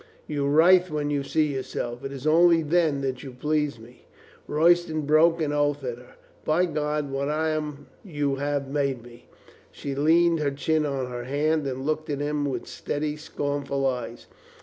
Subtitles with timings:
[0.25, 2.03] You writhe when you see yourself.
[2.03, 4.07] It is only then you please me."
[4.47, 6.15] Royston broke an oath at her.
[6.43, 9.27] "By God, what I am you have made me."
[9.71, 14.25] She leaned her chin on her hand and looked at him with steady, scornful eyes.